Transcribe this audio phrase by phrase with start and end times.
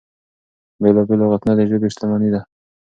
[0.81, 2.41] بېلا بېل لغتونه د ژبې شتمني ده.